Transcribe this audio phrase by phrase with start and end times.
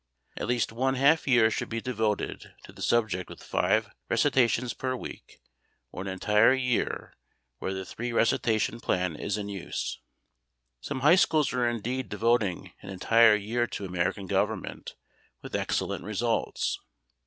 [0.35, 4.95] At least one half year should be devoted to the subject with five recitations per
[4.95, 5.39] week
[5.91, 7.13] or an entire year
[7.59, 9.99] where the three recitation plan is in use.
[10.79, 14.95] Some high schools are indeed devoting an entire year to American Government
[15.43, 16.79] with excellent results.